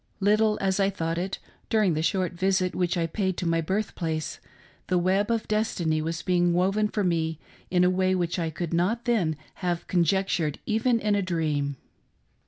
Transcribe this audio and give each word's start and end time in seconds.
Little 0.19 0.57
as 0.59 0.79
I 0.79 0.89
thought 0.89 1.19
it, 1.19 1.37
during 1.69 1.93
the 1.93 2.01
short 2.01 2.33
visit 2.33 2.73
which 2.73 2.97
I 2.97 3.05
paid 3.05 3.37
to 3.37 3.45
my 3.45 3.61
birthplace, 3.61 4.39
the 4.87 4.97
web 4.97 5.29
of 5.29 5.47
destiny 5.47 6.01
was 6.01 6.23
being 6.23 6.53
woven 6.55 6.87
for 6.87 7.03
me 7.03 7.37
in 7.69 7.83
a 7.83 7.89
way 7.91 8.15
which 8.15 8.39
I 8.39 8.49
could 8.49 8.73
not 8.73 9.05
then 9.05 9.35
have 9.61 9.85
conjec 9.87 10.25
tured 10.25 10.55
even 10.65 10.99
in 10.99 11.13
a 11.13 11.21
dream. 11.21 11.77